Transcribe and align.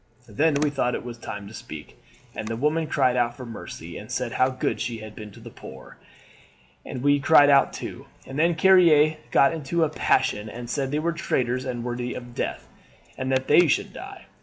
"Then 0.27 0.55
we 0.55 0.71
thought 0.71 0.95
it 0.95 1.05
was 1.05 1.19
time 1.19 1.47
to 1.47 1.53
speak, 1.53 1.95
and 2.35 2.47
the 2.47 2.55
women 2.55 2.87
cried 2.87 3.15
out 3.15 3.37
for 3.37 3.45
mercy, 3.45 3.99
and 3.99 4.09
said 4.11 4.31
how 4.31 4.49
good 4.49 4.81
she 4.81 4.97
had 4.97 5.15
been 5.15 5.29
to 5.29 5.39
the 5.39 5.51
poor; 5.51 5.97
and 6.83 7.03
we 7.03 7.17
men 7.17 7.21
cried 7.21 7.51
out 7.51 7.71
too. 7.71 8.07
And 8.25 8.39
then 8.39 8.55
Carrier 8.55 9.17
got 9.29 9.53
into 9.53 9.83
a 9.83 9.89
passion, 9.89 10.49
and 10.49 10.71
said 10.71 10.89
they 10.89 10.97
were 10.97 11.13
traitors 11.13 11.65
and 11.65 11.83
worthy 11.83 12.15
of 12.15 12.33
death, 12.33 12.67
and 13.15 13.31
that 13.31 13.45
they 13.47 13.67
should 13.67 13.93
die. 13.93 14.25